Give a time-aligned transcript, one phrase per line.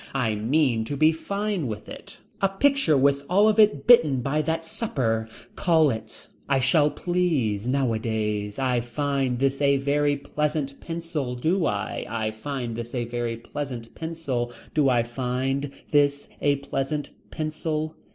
[0.15, 2.21] I mean to be fine with it.
[2.41, 5.29] A picture with all of it bitten by that supper.
[5.55, 6.27] Call it.
[6.49, 7.67] I shall please.
[7.67, 8.57] Nowadays.
[8.57, 11.35] I find this a very pleasant pencil.
[11.35, 12.07] Do I.
[12.09, 14.51] I find this a very pleasant pencil.
[14.73, 17.95] Do I find this a pleasant pencil.